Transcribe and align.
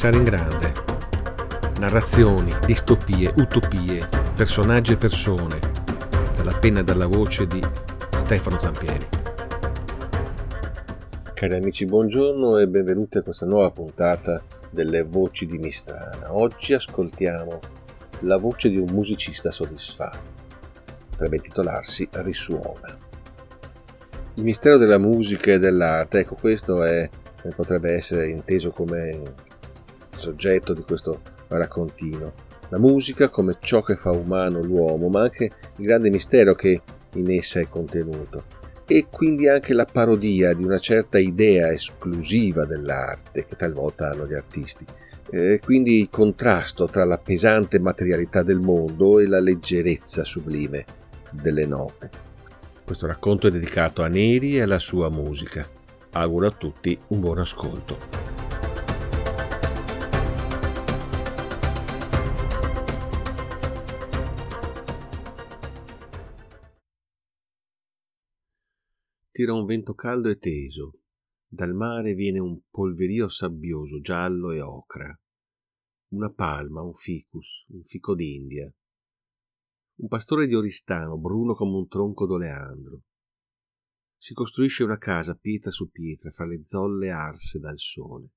pensare 0.00 0.16
in 0.16 0.22
grande. 0.22 0.72
Narrazioni, 1.80 2.54
distopie, 2.64 3.32
utopie, 3.34 4.06
personaggi 4.36 4.92
e 4.92 4.96
persone, 4.96 5.58
dalla 6.36 6.56
penna 6.56 6.78
e 6.78 6.84
dalla 6.84 7.08
voce 7.08 7.48
di 7.48 7.60
Stefano 8.16 8.60
Zampieri. 8.60 9.08
Cari 11.34 11.56
amici, 11.56 11.84
buongiorno 11.84 12.58
e 12.58 12.68
benvenuti 12.68 13.18
a 13.18 13.22
questa 13.22 13.44
nuova 13.44 13.72
puntata 13.72 14.40
delle 14.70 15.02
Voci 15.02 15.46
di 15.46 15.58
Mistrana. 15.58 16.32
Oggi 16.32 16.74
ascoltiamo 16.74 17.58
la 18.20 18.36
voce 18.36 18.68
di 18.68 18.76
un 18.76 18.90
musicista 18.92 19.50
soddisfatto. 19.50 20.30
Potrebbe 21.10 21.40
titolarsi 21.40 22.08
Risuona. 22.12 22.96
Il 24.34 24.44
mistero 24.44 24.76
della 24.76 24.98
musica 24.98 25.50
e 25.50 25.58
dell'arte, 25.58 26.20
ecco 26.20 26.36
questo 26.36 26.84
è 26.84 27.10
potrebbe 27.56 27.94
essere 27.94 28.28
inteso 28.28 28.70
come 28.70 29.46
soggetto 30.18 30.74
di 30.74 30.82
questo 30.82 31.22
raccontino. 31.48 32.46
La 32.70 32.78
musica 32.78 33.30
come 33.30 33.56
ciò 33.60 33.82
che 33.82 33.96
fa 33.96 34.10
umano 34.10 34.60
l'uomo, 34.62 35.08
ma 35.08 35.22
anche 35.22 35.50
il 35.76 35.86
grande 35.86 36.10
mistero 36.10 36.54
che 36.54 36.82
in 37.14 37.30
essa 37.30 37.60
è 37.60 37.68
contenuto. 37.68 38.44
E 38.86 39.06
quindi 39.10 39.48
anche 39.48 39.74
la 39.74 39.84
parodia 39.84 40.54
di 40.54 40.64
una 40.64 40.78
certa 40.78 41.18
idea 41.18 41.70
esclusiva 41.72 42.64
dell'arte 42.64 43.44
che 43.44 43.56
talvolta 43.56 44.10
hanno 44.10 44.26
gli 44.26 44.34
artisti. 44.34 44.84
E 45.30 45.60
quindi 45.62 46.00
il 46.00 46.08
contrasto 46.10 46.86
tra 46.86 47.04
la 47.04 47.18
pesante 47.18 47.78
materialità 47.78 48.42
del 48.42 48.60
mondo 48.60 49.18
e 49.18 49.26
la 49.26 49.40
leggerezza 49.40 50.24
sublime 50.24 50.84
delle 51.30 51.66
note. 51.66 52.10
Questo 52.82 53.06
racconto 53.06 53.46
è 53.46 53.50
dedicato 53.50 54.02
a 54.02 54.08
Neri 54.08 54.56
e 54.56 54.62
alla 54.62 54.78
sua 54.78 55.10
musica. 55.10 55.68
Auguro 56.12 56.46
a 56.46 56.50
tutti 56.50 56.98
un 57.08 57.20
buon 57.20 57.38
ascolto. 57.38 58.47
Tira 69.38 69.54
un 69.54 69.66
vento 69.66 69.94
caldo 69.94 70.30
e 70.30 70.36
teso. 70.36 70.98
Dal 71.46 71.72
mare 71.72 72.14
viene 72.14 72.40
un 72.40 72.60
polverio 72.68 73.28
sabbioso, 73.28 74.00
giallo 74.00 74.50
e 74.50 74.60
ocra. 74.60 75.16
Una 76.08 76.32
palma, 76.32 76.82
un 76.82 76.92
ficus, 76.92 77.64
un 77.68 77.84
fico 77.84 78.16
d'India. 78.16 78.68
Un 79.98 80.08
pastore 80.08 80.48
di 80.48 80.56
Oristano, 80.56 81.18
bruno 81.18 81.54
come 81.54 81.76
un 81.76 81.86
tronco 81.86 82.26
d'oleandro 82.26 83.02
si 84.16 84.34
costruisce 84.34 84.82
una 84.82 84.98
casa 84.98 85.36
pietra 85.36 85.70
su 85.70 85.88
pietra 85.88 86.32
fra 86.32 86.44
le 86.44 86.64
zolle 86.64 87.10
arse 87.10 87.60
dal 87.60 87.78
sole. 87.78 88.30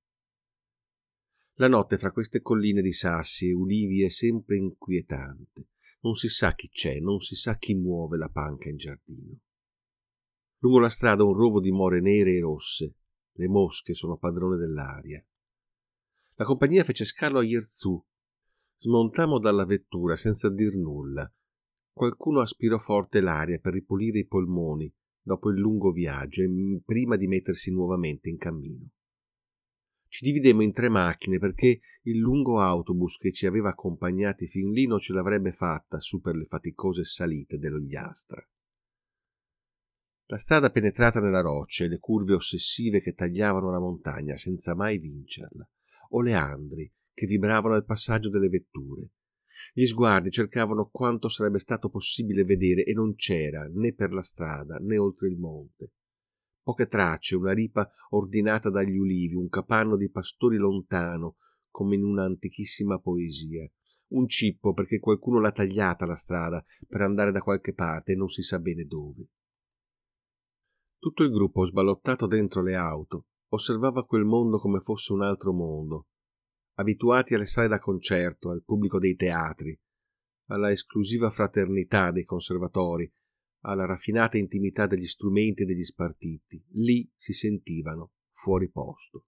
La 1.54 1.66
notte 1.66 1.98
fra 1.98 2.12
queste 2.12 2.42
colline 2.42 2.80
di 2.80 2.92
sassi 2.92 3.48
e 3.48 3.54
ulivi 3.54 4.04
è 4.04 4.08
sempre 4.08 4.56
inquietante. 4.56 5.70
Non 6.02 6.14
si 6.14 6.28
sa 6.28 6.54
chi 6.54 6.68
c'è, 6.68 7.00
non 7.00 7.18
si 7.18 7.34
sa 7.34 7.56
chi 7.58 7.74
muove 7.74 8.18
la 8.18 8.28
panca 8.28 8.68
in 8.68 8.76
giardino. 8.76 9.40
Lungo 10.62 10.78
la 10.78 10.88
strada 10.88 11.24
un 11.24 11.34
rovo 11.34 11.60
di 11.60 11.72
more 11.72 12.00
nere 12.00 12.34
e 12.34 12.40
rosse. 12.40 12.94
Le 13.32 13.48
mosche 13.48 13.94
sono 13.94 14.16
padrone 14.16 14.56
dell'aria. 14.56 15.24
La 16.34 16.44
compagnia 16.44 16.84
fece 16.84 17.04
scalo 17.04 17.40
a 17.40 17.42
Yerzù. 17.42 18.00
Smontammo 18.76 19.40
dalla 19.40 19.64
vettura 19.64 20.14
senza 20.14 20.48
dir 20.48 20.76
nulla. 20.76 21.28
Qualcuno 21.92 22.40
aspirò 22.40 22.78
forte 22.78 23.20
l'aria 23.20 23.58
per 23.58 23.72
ripulire 23.72 24.20
i 24.20 24.26
polmoni 24.26 24.92
dopo 25.20 25.50
il 25.50 25.58
lungo 25.58 25.90
viaggio 25.90 26.42
e 26.42 26.48
prima 26.84 27.16
di 27.16 27.26
mettersi 27.26 27.72
nuovamente 27.72 28.28
in 28.28 28.36
cammino. 28.36 28.88
Ci 30.06 30.24
dividemmo 30.24 30.62
in 30.62 30.72
tre 30.72 30.88
macchine 30.88 31.38
perché 31.38 31.80
il 32.02 32.18
lungo 32.18 32.60
autobus 32.60 33.16
che 33.16 33.32
ci 33.32 33.46
aveva 33.46 33.70
accompagnati 33.70 34.46
fin 34.46 34.70
lì 34.70 34.86
non 34.86 35.00
ce 35.00 35.12
l'avrebbe 35.12 35.50
fatta 35.50 35.98
su 35.98 36.20
per 36.20 36.36
le 36.36 36.44
faticose 36.44 37.02
salite 37.02 37.58
dell'Ogliastra. 37.58 38.46
La 40.32 40.38
strada 40.38 40.70
penetrata 40.70 41.20
nella 41.20 41.42
roccia 41.42 41.84
e 41.84 41.88
le 41.88 41.98
curve 41.98 42.32
ossessive 42.32 43.02
che 43.02 43.12
tagliavano 43.12 43.70
la 43.70 43.78
montagna 43.78 44.34
senza 44.34 44.74
mai 44.74 44.96
vincerla, 44.96 45.68
o 46.12 46.22
le 46.22 46.32
andri 46.32 46.90
che 47.12 47.26
vibravano 47.26 47.74
al 47.74 47.84
passaggio 47.84 48.30
delle 48.30 48.48
vetture, 48.48 49.10
gli 49.74 49.84
sguardi 49.84 50.30
cercavano 50.30 50.88
quanto 50.90 51.28
sarebbe 51.28 51.58
stato 51.58 51.90
possibile 51.90 52.44
vedere 52.44 52.82
e 52.84 52.94
non 52.94 53.14
c'era 53.14 53.68
né 53.74 53.92
per 53.92 54.14
la 54.14 54.22
strada 54.22 54.78
né 54.78 54.96
oltre 54.96 55.28
il 55.28 55.36
monte. 55.36 55.92
Poche 56.62 56.86
tracce, 56.86 57.36
una 57.36 57.52
ripa 57.52 57.90
ordinata 58.12 58.70
dagli 58.70 58.96
ulivi, 58.96 59.34
un 59.34 59.50
capanno 59.50 59.98
di 59.98 60.08
pastori 60.08 60.56
lontano, 60.56 61.36
come 61.68 61.94
in 61.96 62.04
una 62.04 62.24
antichissima 62.24 62.98
poesia. 62.98 63.70
Un 64.12 64.26
cippo 64.28 64.72
perché 64.72 64.98
qualcuno 64.98 65.40
l'ha 65.40 65.52
tagliata 65.52 66.06
la 66.06 66.16
strada 66.16 66.64
per 66.88 67.02
andare 67.02 67.32
da 67.32 67.42
qualche 67.42 67.74
parte 67.74 68.12
e 68.12 68.16
non 68.16 68.28
si 68.28 68.40
sa 68.40 68.58
bene 68.58 68.84
dove. 68.84 69.26
Tutto 71.02 71.24
il 71.24 71.32
gruppo, 71.32 71.64
sballottato 71.64 72.28
dentro 72.28 72.62
le 72.62 72.76
auto, 72.76 73.26
osservava 73.48 74.06
quel 74.06 74.22
mondo 74.24 74.58
come 74.58 74.78
fosse 74.78 75.12
un 75.12 75.22
altro 75.22 75.52
mondo, 75.52 76.06
abituati 76.74 77.34
alle 77.34 77.44
sale 77.44 77.66
da 77.66 77.80
concerto, 77.80 78.50
al 78.50 78.62
pubblico 78.62 79.00
dei 79.00 79.16
teatri, 79.16 79.76
alla 80.50 80.70
esclusiva 80.70 81.28
fraternità 81.30 82.12
dei 82.12 82.22
conservatori, 82.22 83.12
alla 83.62 83.84
raffinata 83.84 84.38
intimità 84.38 84.86
degli 84.86 85.06
strumenti 85.06 85.62
e 85.62 85.66
degli 85.66 85.82
spartiti, 85.82 86.64
lì 86.74 87.10
si 87.16 87.32
sentivano 87.32 88.12
fuori 88.30 88.70
posto. 88.70 89.24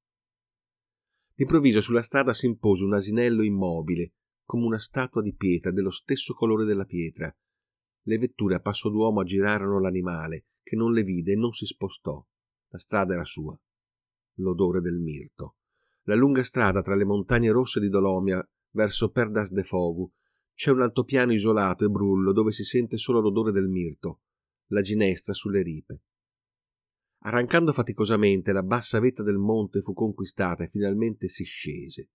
D'improvviso 1.34 1.80
sulla 1.80 2.02
strada 2.02 2.32
si 2.32 2.46
impose 2.46 2.84
un 2.84 2.94
asinello 2.94 3.42
immobile, 3.42 4.12
come 4.44 4.64
una 4.64 4.78
statua 4.78 5.22
di 5.22 5.34
pietra 5.34 5.72
dello 5.72 5.90
stesso 5.90 6.34
colore 6.34 6.66
della 6.66 6.84
pietra. 6.84 7.36
Le 8.06 8.18
vetture 8.18 8.54
a 8.54 8.60
passo 8.60 8.90
d'uomo 8.90 9.22
aggirarono 9.22 9.80
l'animale, 9.80 10.46
che 10.64 10.74
non 10.74 10.92
le 10.92 11.04
vide 11.04 11.32
e 11.32 11.36
non 11.36 11.52
si 11.52 11.66
spostò. 11.66 12.26
La 12.70 12.78
strada 12.78 13.14
era 13.14 13.24
sua. 13.24 13.56
L'odore 14.38 14.80
del 14.80 14.98
mirto 14.98 15.58
la 16.04 16.14
lunga 16.14 16.42
strada 16.42 16.82
tra 16.82 16.94
le 16.94 17.04
montagne 17.04 17.50
rosse 17.50 17.80
di 17.80 17.88
Dolomia 17.88 18.46
verso 18.70 19.10
Perdas 19.10 19.50
de 19.50 19.62
Fogu. 19.62 20.10
C'è 20.54 20.70
un 20.70 20.82
altopiano 20.82 21.32
isolato 21.32 21.84
e 21.84 21.88
brullo 21.88 22.32
dove 22.32 22.52
si 22.52 22.62
sente 22.62 22.96
solo 22.96 23.20
l'odore 23.20 23.52
del 23.52 23.68
mirto, 23.68 24.20
la 24.68 24.82
ginestra 24.82 25.32
sulle 25.32 25.62
ripe. 25.62 26.02
Arrancando 27.24 27.72
faticosamente, 27.72 28.52
la 28.52 28.62
bassa 28.62 29.00
vetta 29.00 29.22
del 29.22 29.38
monte 29.38 29.80
fu 29.80 29.94
conquistata 29.94 30.64
e 30.64 30.68
finalmente 30.68 31.26
si 31.26 31.44
scese. 31.44 32.10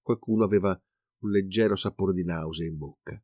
Qualcuno 0.00 0.44
aveva 0.44 0.80
un 1.18 1.30
leggero 1.30 1.76
sapore 1.76 2.14
di 2.14 2.24
nausea 2.24 2.66
in 2.66 2.78
bocca. 2.78 3.22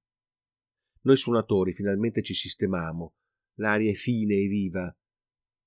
Noi 1.04 1.16
suonatori 1.16 1.72
finalmente 1.72 2.22
ci 2.22 2.34
sistemammo. 2.34 3.15
L'aria 3.62 3.92
è 3.92 3.94
fine 3.94 4.34
e 4.34 4.48
viva, 4.48 4.94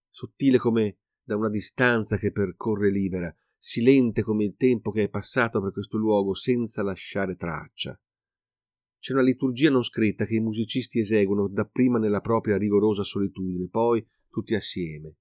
sottile 0.09 0.57
come 0.57 0.97
da 1.23 1.37
una 1.37 1.49
distanza 1.49 2.17
che 2.17 2.33
percorre 2.33 2.91
libera, 2.91 3.33
silente 3.57 4.21
come 4.21 4.43
il 4.43 4.55
tempo 4.57 4.91
che 4.91 5.03
è 5.03 5.09
passato 5.09 5.61
per 5.61 5.71
questo 5.71 5.97
luogo 5.97 6.33
senza 6.33 6.83
lasciare 6.83 7.37
traccia. 7.37 7.97
C'è 8.99 9.13
una 9.13 9.21
liturgia 9.21 9.69
non 9.69 9.83
scritta 9.83 10.25
che 10.25 10.35
i 10.35 10.41
musicisti 10.41 10.99
eseguono 10.99 11.47
dapprima 11.47 11.97
nella 11.97 12.19
propria 12.19 12.57
rigorosa 12.57 13.03
solitudine, 13.03 13.69
poi 13.69 14.05
tutti 14.29 14.55
assieme. 14.55 15.15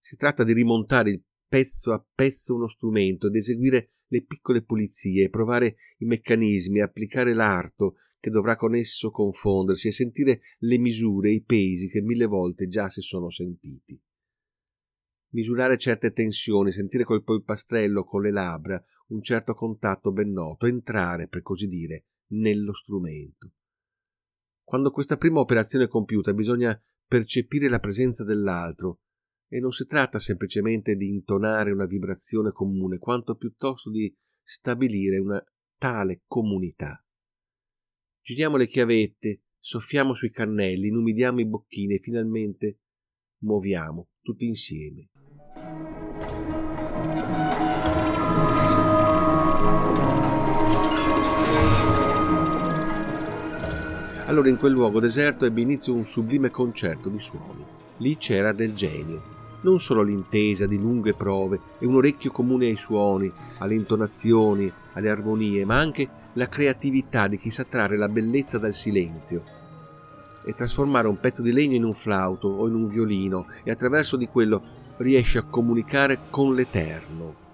Si 0.00 0.16
tratta 0.16 0.42
di 0.42 0.52
rimontare 0.52 1.22
pezzo 1.46 1.92
a 1.92 2.04
pezzo 2.12 2.56
uno 2.56 2.66
strumento 2.66 3.28
ed 3.28 3.36
eseguire 3.36 3.92
le 4.08 4.24
piccole 4.24 4.64
pulizie, 4.64 5.30
provare 5.30 5.76
i 5.98 6.06
meccanismi, 6.06 6.80
applicare 6.80 7.34
l'arto 7.34 7.98
che 8.18 8.30
dovrà 8.30 8.56
con 8.56 8.74
esso 8.74 9.10
confondersi 9.10 9.88
e 9.88 9.92
sentire 9.92 10.40
le 10.58 10.78
misure 10.78 11.30
i 11.30 11.42
pesi 11.42 11.88
che 11.88 12.00
mille 12.00 12.26
volte 12.26 12.66
già 12.66 12.88
si 12.88 13.00
sono 13.00 13.30
sentiti 13.30 14.00
misurare 15.30 15.76
certe 15.76 16.12
tensioni, 16.12 16.72
sentire 16.72 17.04
col 17.04 17.22
polpastrello 17.22 18.04
con 18.04 18.22
le 18.22 18.30
labbra 18.30 18.82
un 19.08 19.22
certo 19.22 19.54
contatto 19.54 20.12
ben 20.12 20.30
noto, 20.32 20.66
entrare, 20.66 21.28
per 21.28 21.42
così 21.42 21.66
dire, 21.66 22.04
nello 22.32 22.74
strumento. 22.74 23.52
Quando 24.62 24.90
questa 24.90 25.16
prima 25.16 25.40
operazione 25.40 25.86
è 25.86 25.88
compiuta 25.88 26.34
bisogna 26.34 26.78
percepire 27.06 27.68
la 27.68 27.78
presenza 27.78 28.22
dell'altro 28.22 29.00
e 29.48 29.60
non 29.60 29.72
si 29.72 29.86
tratta 29.86 30.18
semplicemente 30.18 30.94
di 30.94 31.08
intonare 31.08 31.70
una 31.70 31.86
vibrazione 31.86 32.52
comune, 32.52 32.98
quanto 32.98 33.34
piuttosto 33.34 33.90
di 33.90 34.14
stabilire 34.42 35.18
una 35.18 35.42
tale 35.78 36.22
comunità. 36.26 37.02
Giriamo 38.28 38.58
le 38.58 38.66
chiavette, 38.66 39.44
soffiamo 39.58 40.12
sui 40.12 40.30
cannelli, 40.30 40.88
inumidiamo 40.88 41.40
i 41.40 41.46
bocchini 41.46 41.94
e 41.94 41.98
finalmente 41.98 42.80
muoviamo 43.44 44.08
tutti 44.20 44.46
insieme. 44.46 45.08
Allora 54.26 54.50
in 54.50 54.58
quel 54.58 54.72
luogo 54.72 55.00
deserto 55.00 55.46
ebbe 55.46 55.62
inizio 55.62 55.94
un 55.94 56.04
sublime 56.04 56.50
concerto 56.50 57.08
di 57.08 57.18
suoni. 57.18 57.64
Lì 57.96 58.18
c'era 58.18 58.52
del 58.52 58.74
genio. 58.74 59.36
non 59.60 59.80
solo 59.80 60.02
l'intesa 60.02 60.66
di 60.66 60.76
lunghe 60.76 61.14
prove 61.14 61.58
e 61.78 61.86
un 61.86 61.96
orecchio 61.96 62.30
comune 62.30 62.66
ai 62.66 62.76
suoni, 62.76 63.32
alle 63.58 63.74
intonazioni, 63.74 64.70
alle 64.92 65.10
armonie, 65.10 65.64
ma 65.64 65.78
anche 65.78 66.08
la 66.38 66.48
creatività 66.48 67.26
di 67.26 67.36
chi 67.36 67.50
sa 67.50 67.64
trarre 67.64 67.96
la 67.96 68.08
bellezza 68.08 68.58
dal 68.58 68.72
silenzio 68.72 69.42
e 70.44 70.54
trasformare 70.54 71.08
un 71.08 71.18
pezzo 71.18 71.42
di 71.42 71.50
legno 71.50 71.74
in 71.74 71.82
un 71.82 71.94
flauto 71.94 72.46
o 72.46 72.68
in 72.68 72.74
un 72.74 72.86
violino 72.86 73.46
e 73.64 73.72
attraverso 73.72 74.16
di 74.16 74.28
quello 74.28 74.62
riesce 74.98 75.38
a 75.38 75.42
comunicare 75.42 76.16
con 76.30 76.54
l'Eterno. 76.54 77.46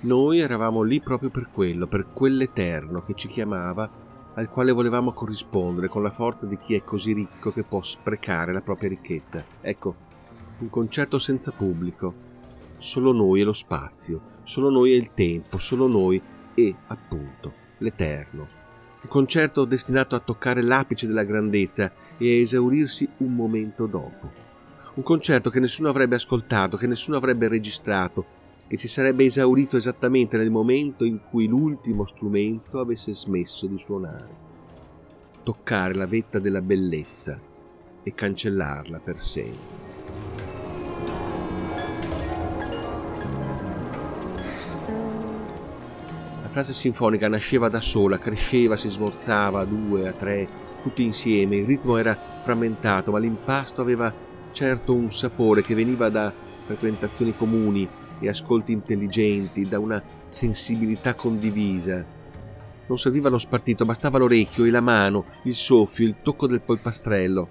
Noi 0.00 0.38
eravamo 0.38 0.80
lì 0.80 1.00
proprio 1.00 1.28
per 1.28 1.50
quello, 1.52 1.86
per 1.86 2.06
quell'Eterno 2.10 3.02
che 3.02 3.12
ci 3.14 3.28
chiamava, 3.28 4.06
al 4.34 4.48
quale 4.48 4.72
volevamo 4.72 5.12
corrispondere 5.12 5.88
con 5.88 6.02
la 6.02 6.10
forza 6.10 6.46
di 6.46 6.56
chi 6.56 6.74
è 6.74 6.82
così 6.82 7.12
ricco 7.12 7.52
che 7.52 7.62
può 7.62 7.82
sprecare 7.82 8.54
la 8.54 8.62
propria 8.62 8.88
ricchezza. 8.88 9.44
Ecco, 9.60 9.94
un 10.60 10.70
concerto 10.70 11.18
senza 11.18 11.52
pubblico. 11.52 12.26
Solo 12.78 13.12
noi 13.12 13.42
e 13.42 13.44
lo 13.44 13.52
spazio, 13.52 14.20
solo 14.44 14.70
noi 14.70 14.92
e 14.92 14.96
il 14.96 15.12
tempo, 15.12 15.58
solo 15.58 15.86
noi 15.86 16.22
e, 16.54 16.74
appunto, 16.86 17.66
l'Eterno. 17.78 18.46
Un 19.00 19.08
concerto 19.08 19.64
destinato 19.64 20.14
a 20.14 20.20
toccare 20.20 20.62
l'apice 20.62 21.06
della 21.06 21.24
grandezza 21.24 21.92
e 22.16 22.26
a 22.26 22.40
esaurirsi 22.40 23.08
un 23.18 23.34
momento 23.34 23.86
dopo. 23.86 24.30
Un 24.94 25.02
concerto 25.02 25.50
che 25.50 25.60
nessuno 25.60 25.88
avrebbe 25.88 26.16
ascoltato, 26.16 26.76
che 26.76 26.86
nessuno 26.86 27.16
avrebbe 27.16 27.48
registrato, 27.48 28.24
che 28.66 28.76
si 28.76 28.88
sarebbe 28.88 29.24
esaurito 29.24 29.76
esattamente 29.76 30.36
nel 30.36 30.50
momento 30.50 31.04
in 31.04 31.20
cui 31.30 31.46
l'ultimo 31.46 32.04
strumento 32.04 32.80
avesse 32.80 33.14
smesso 33.14 33.66
di 33.66 33.78
suonare. 33.78 34.46
Toccare 35.42 35.94
la 35.94 36.06
vetta 36.06 36.38
della 36.38 36.60
bellezza 36.60 37.40
e 38.02 38.14
cancellarla 38.14 38.98
per 38.98 39.18
sempre. 39.18 39.97
Frase 46.58 46.72
sinfonica 46.72 47.28
nasceva 47.28 47.68
da 47.68 47.80
sola, 47.80 48.18
cresceva, 48.18 48.74
si 48.74 48.88
smorzava 48.88 49.60
a 49.60 49.64
due, 49.64 50.08
a 50.08 50.12
tre, 50.12 50.48
tutti 50.82 51.04
insieme. 51.04 51.54
Il 51.54 51.66
ritmo 51.66 51.96
era 51.96 52.16
frammentato, 52.16 53.12
ma 53.12 53.20
l'impasto 53.20 53.80
aveva 53.80 54.12
certo 54.50 54.92
un 54.92 55.12
sapore 55.12 55.62
che 55.62 55.76
veniva 55.76 56.08
da 56.08 56.32
frequentazioni 56.64 57.36
comuni 57.36 57.88
e 58.18 58.28
ascolti 58.28 58.72
intelligenti, 58.72 59.68
da 59.68 59.78
una 59.78 60.02
sensibilità 60.30 61.14
condivisa. 61.14 62.04
Non 62.88 62.98
serviva 62.98 63.28
lo 63.28 63.38
spartito, 63.38 63.84
bastava 63.84 64.18
l'orecchio 64.18 64.64
e 64.64 64.70
la 64.70 64.80
mano, 64.80 65.26
il 65.44 65.54
soffio, 65.54 66.06
il 66.06 66.16
tocco 66.24 66.48
del 66.48 66.60
polpastrello. 66.60 67.48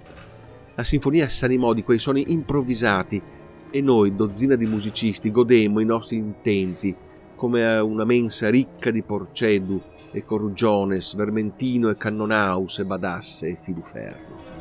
La 0.74 0.84
sinfonia 0.84 1.30
s'animò 1.30 1.72
di 1.72 1.82
quei 1.82 1.98
suoni 1.98 2.30
improvvisati 2.30 3.22
e 3.70 3.80
noi, 3.80 4.14
dozzina 4.14 4.54
di 4.54 4.66
musicisti, 4.66 5.30
godemmo 5.30 5.80
i 5.80 5.86
nostri 5.86 6.16
intenti 6.16 6.94
come 7.38 7.64
a 7.64 7.84
una 7.84 8.04
mensa 8.04 8.50
ricca 8.50 8.90
di 8.90 9.02
porcedu 9.02 9.80
e 10.10 10.24
corugiones, 10.24 11.14
vermentino 11.14 11.88
e 11.88 11.96
cannonaus 11.96 12.80
e 12.80 12.84
badasse 12.84 13.46
e 13.46 13.54
filuferro. 13.54 14.56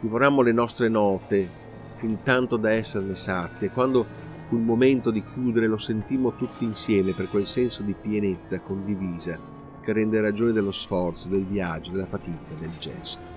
Divorammo 0.00 0.40
le 0.40 0.52
nostre 0.52 0.88
note 0.88 1.46
fin 1.92 2.22
tanto 2.22 2.56
da 2.56 2.70
esserne 2.70 3.14
sazi 3.16 3.66
e 3.66 3.70
quando 3.70 4.06
fu 4.48 4.56
il 4.56 4.62
momento 4.62 5.10
di 5.10 5.22
chiudere 5.22 5.66
lo 5.66 5.78
sentimmo 5.78 6.34
tutti 6.36 6.64
insieme 6.64 7.12
per 7.12 7.28
quel 7.28 7.44
senso 7.44 7.82
di 7.82 7.94
pienezza 8.00 8.60
condivisa 8.60 9.38
che 9.82 9.92
rende 9.92 10.20
ragione 10.20 10.52
dello 10.52 10.72
sforzo, 10.72 11.28
del 11.28 11.44
viaggio, 11.44 11.90
della 11.90 12.06
fatica, 12.06 12.54
del 12.58 12.72
gesto 12.78 13.35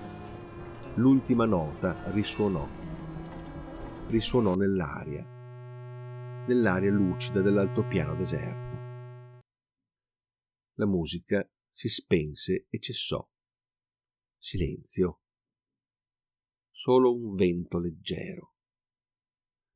l'ultima 0.96 1.44
nota 1.44 2.10
risuonò. 2.10 2.68
Risuonò 4.08 4.56
nell'aria, 4.56 5.24
nell'aria 6.46 6.90
lucida 6.90 7.40
dell'altopiano 7.40 8.16
deserto. 8.16 8.78
La 10.74 10.86
musica 10.86 11.48
si 11.70 11.88
spense 11.88 12.66
e 12.68 12.78
cessò. 12.80 13.24
Silenzio. 14.36 15.20
Solo 16.70 17.14
un 17.14 17.34
vento 17.34 17.78
leggero. 17.78 18.54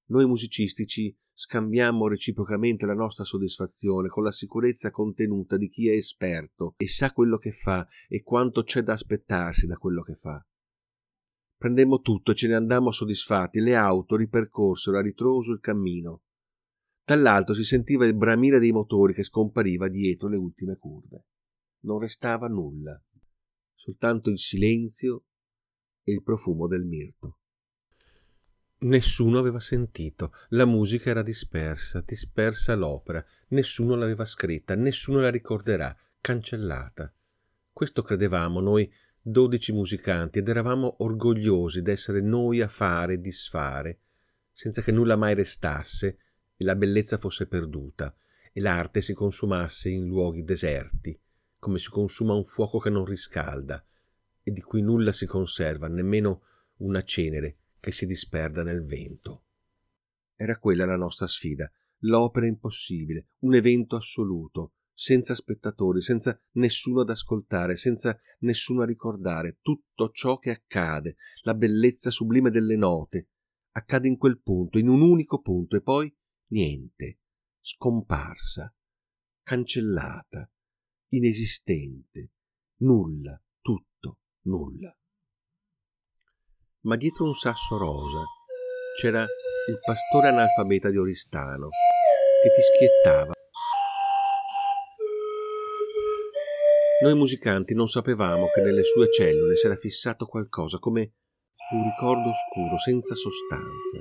Noi 0.06 0.26
musicisti 0.26 0.86
ci 0.86 1.16
scambiammo 1.32 2.08
reciprocamente 2.08 2.86
la 2.86 2.94
nostra 2.94 3.24
soddisfazione 3.24 4.08
con 4.08 4.24
la 4.24 4.32
sicurezza 4.32 4.90
contenuta 4.90 5.56
di 5.56 5.68
chi 5.68 5.88
è 5.88 5.92
esperto 5.92 6.74
e 6.76 6.88
sa 6.88 7.12
quello 7.12 7.38
che 7.38 7.52
fa 7.52 7.86
e 8.08 8.22
quanto 8.22 8.62
c'è 8.62 8.82
da 8.82 8.94
aspettarsi 8.94 9.66
da 9.66 9.76
quello 9.76 10.02
che 10.02 10.14
fa. 10.14 10.44
Prendemmo 11.56 12.00
tutto 12.00 12.32
e 12.32 12.34
ce 12.34 12.48
ne 12.48 12.54
andammo 12.54 12.90
soddisfatti. 12.90 13.60
Le 13.60 13.74
auto 13.74 14.16
ripercorsero 14.16 14.98
a 14.98 15.02
ritroso 15.02 15.52
il 15.52 15.60
cammino. 15.60 16.22
Dall'alto 17.04 17.54
si 17.54 17.64
sentiva 17.64 18.06
il 18.06 18.14
bramire 18.14 18.58
dei 18.58 18.72
motori 18.72 19.12
che 19.12 19.24
scompariva 19.24 19.88
dietro 19.88 20.28
le 20.28 20.36
ultime 20.36 20.76
curve. 20.76 21.26
Non 21.80 21.98
restava 21.98 22.48
nulla, 22.48 23.00
soltanto 23.74 24.30
il 24.30 24.38
silenzio 24.38 25.24
e 26.02 26.12
il 26.12 26.22
profumo 26.22 26.66
del 26.66 26.84
mirto. 26.84 27.38
Nessuno 28.84 29.38
aveva 29.38 29.60
sentito, 29.60 30.32
la 30.50 30.66
musica 30.66 31.10
era 31.10 31.22
dispersa, 31.22 32.02
dispersa 32.02 32.74
l'opera, 32.74 33.24
nessuno 33.48 33.94
l'aveva 33.94 34.24
scritta, 34.24 34.74
nessuno 34.74 35.20
la 35.20 35.30
ricorderà, 35.30 35.94
cancellata. 36.20 37.14
Questo 37.72 38.02
credevamo 38.02 38.60
noi 38.60 38.90
dodici 39.26 39.72
musicanti 39.72 40.40
ed 40.40 40.48
eravamo 40.48 40.96
orgogliosi 40.98 41.80
d'essere 41.80 42.20
noi 42.20 42.60
a 42.60 42.68
fare 42.68 43.14
e 43.14 43.20
disfare, 43.20 44.00
senza 44.52 44.82
che 44.82 44.92
nulla 44.92 45.16
mai 45.16 45.34
restasse 45.34 46.18
e 46.54 46.62
la 46.62 46.76
bellezza 46.76 47.16
fosse 47.16 47.46
perduta 47.46 48.14
e 48.52 48.60
l'arte 48.60 49.00
si 49.00 49.14
consumasse 49.14 49.88
in 49.88 50.04
luoghi 50.04 50.44
deserti, 50.44 51.18
come 51.58 51.78
si 51.78 51.88
consuma 51.88 52.34
un 52.34 52.44
fuoco 52.44 52.78
che 52.78 52.90
non 52.90 53.06
riscalda 53.06 53.82
e 54.42 54.50
di 54.50 54.60
cui 54.60 54.82
nulla 54.82 55.10
si 55.10 55.24
conserva, 55.24 55.88
nemmeno 55.88 56.42
una 56.78 57.02
cenere 57.02 57.56
che 57.80 57.92
si 57.92 58.04
disperda 58.04 58.62
nel 58.62 58.84
vento. 58.84 59.44
Era 60.36 60.58
quella 60.58 60.84
la 60.84 60.96
nostra 60.96 61.26
sfida, 61.26 61.72
l'opera 62.00 62.46
impossibile, 62.46 63.28
un 63.38 63.54
evento 63.54 63.96
assoluto, 63.96 64.72
senza 64.94 65.34
spettatori, 65.34 66.00
senza 66.00 66.40
nessuno 66.52 67.00
ad 67.00 67.10
ascoltare, 67.10 67.76
senza 67.76 68.18
nessuno 68.40 68.82
a 68.82 68.86
ricordare. 68.86 69.58
Tutto 69.60 70.10
ciò 70.10 70.38
che 70.38 70.50
accade, 70.50 71.16
la 71.42 71.54
bellezza 71.54 72.10
sublime 72.10 72.50
delle 72.50 72.76
note, 72.76 73.28
accade 73.72 74.08
in 74.08 74.16
quel 74.16 74.40
punto, 74.40 74.78
in 74.78 74.88
un 74.88 75.02
unico 75.02 75.40
punto, 75.40 75.76
e 75.76 75.82
poi 75.82 76.14
niente, 76.48 77.18
scomparsa, 77.60 78.74
cancellata, 79.42 80.48
inesistente, 81.08 82.30
nulla, 82.78 83.40
tutto, 83.60 84.20
nulla. 84.42 84.96
Ma 86.82 86.96
dietro 86.96 87.24
un 87.24 87.34
sasso 87.34 87.78
rosa 87.78 88.22
c'era 89.00 89.22
il 89.22 89.78
pastore 89.80 90.28
analfabeta 90.28 90.90
di 90.90 90.98
Oristano, 90.98 91.68
che 92.42 92.50
fischiettava 92.50 93.33
Noi 97.04 97.14
musicanti 97.16 97.74
non 97.74 97.86
sapevamo 97.86 98.46
che 98.46 98.62
nelle 98.62 98.82
sue 98.82 99.12
cellule 99.12 99.56
si 99.56 99.66
era 99.66 99.76
fissato 99.76 100.24
qualcosa 100.24 100.78
come 100.78 101.12
un 101.72 101.84
ricordo 101.84 102.30
oscuro, 102.30 102.78
senza 102.78 103.14
sostanza. 103.14 103.98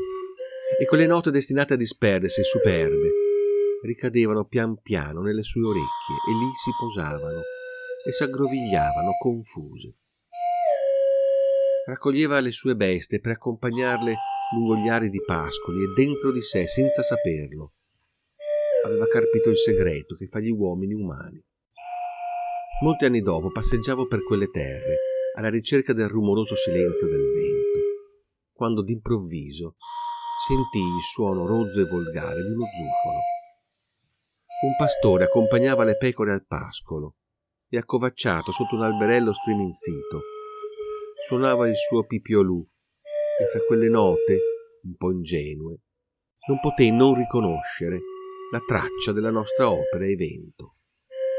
E 0.79 0.85
quelle 0.85 1.05
note 1.05 1.29
destinate 1.29 1.73
a 1.73 1.75
disperdersi, 1.75 2.41
superbe, 2.43 3.11
ricadevano 3.81 4.45
pian 4.45 4.79
piano 4.81 5.19
nelle 5.19 5.43
sue 5.43 5.65
orecchie 5.65 6.15
e 6.29 6.31
lì 6.39 6.49
si 6.63 6.71
posavano 6.79 7.41
e 8.07 8.11
s'aggrovigliavano 8.13 9.11
confuse. 9.19 9.97
Raccoglieva 11.85 12.39
le 12.39 12.51
sue 12.51 12.77
bestie 12.77 13.19
per 13.19 13.33
accompagnarle 13.33 14.15
lungo 14.55 14.77
gli 14.77 14.87
aridi 14.87 15.19
pascoli 15.25 15.83
e 15.83 15.93
dentro 15.93 16.31
di 16.31 16.41
sé, 16.41 16.67
senza 16.67 17.01
saperlo, 17.01 17.73
aveva 18.85 19.05
carpito 19.07 19.49
il 19.49 19.57
segreto 19.57 20.15
che 20.15 20.25
fa 20.25 20.39
gli 20.39 20.51
uomini 20.51 20.93
umani. 20.93 21.43
Molti 22.83 23.05
anni 23.05 23.21
dopo 23.21 23.49
passeggiavo 23.49 24.07
per 24.07 24.25
quelle 24.25 24.49
terre, 24.49 24.97
alla 25.37 25.49
ricerca 25.49 25.93
del 25.93 26.09
rumoroso 26.09 26.53
silenzio 26.57 27.07
del 27.07 27.31
vento, 27.31 27.79
quando 28.51 28.83
d'improvviso 28.83 29.77
sentii 30.45 30.81
il 30.81 31.01
suono 31.13 31.47
rozzo 31.47 31.79
e 31.79 31.85
volgare 31.85 32.43
di 32.43 32.51
uno 32.51 32.65
zufolo. 32.65 33.19
Un 34.65 34.75
pastore 34.77 35.23
accompagnava 35.23 35.85
le 35.85 35.95
pecore 35.95 36.33
al 36.33 36.45
pascolo 36.45 37.15
e 37.69 37.77
accovacciato 37.77 38.51
sotto 38.51 38.75
un 38.75 38.81
alberello 38.81 39.31
striminzito 39.31 40.19
suonava 41.25 41.69
il 41.69 41.77
suo 41.77 42.05
pipiolù 42.05 42.67
e 43.39 43.45
fra 43.45 43.61
quelle 43.65 43.87
note, 43.87 44.39
un 44.83 44.95
po' 44.97 45.09
ingenue, 45.09 45.79
non 46.49 46.59
potei 46.59 46.91
non 46.91 47.15
riconoscere 47.15 48.01
la 48.51 48.59
traccia 48.59 49.13
della 49.13 49.31
nostra 49.31 49.71
opera 49.71 50.05
evento, 50.05 50.75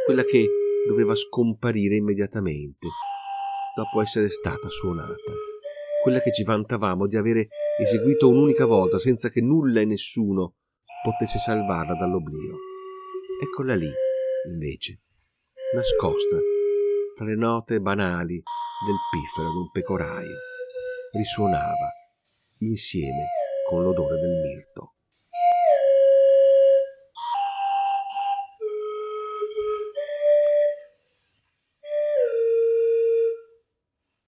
quella 0.07 0.23
che 0.23 0.63
doveva 0.87 1.15
scomparire 1.15 1.97
immediatamente, 1.97 2.89
dopo 3.75 4.01
essere 4.01 4.29
stata 4.29 4.69
suonata, 4.69 5.33
quella 6.03 6.21
che 6.21 6.33
ci 6.33 6.45
vantavamo 6.45 7.07
di 7.07 7.17
avere 7.17 7.49
eseguito 7.81 8.29
un'unica 8.29 8.67
volta 8.67 8.99
senza 8.99 9.29
che 9.29 9.41
nulla 9.41 9.81
e 9.81 9.85
nessuno 9.85 10.57
potesse 11.03 11.39
salvarla 11.39 11.95
dall'oblio. 11.95 12.57
Eccola 13.43 13.75
lì, 13.75 13.91
invece, 14.51 15.01
nascosta 15.75 16.39
fra 17.17 17.25
le 17.25 17.37
note 17.37 17.81
banali 17.81 18.35
del 18.35 18.97
piffero 19.11 19.53
d'un 19.53 19.71
pecoraio, 19.71 20.37
risuonava 21.13 21.93
insieme 22.59 23.27
con 23.69 23.83
l'odore 23.83 24.21
del 24.21 24.41
mirto. 24.43 24.94